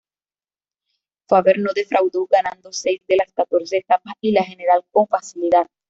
[1.27, 5.67] Faber no defraudó, ganando seis de las catorce etapas y la general con facilidad.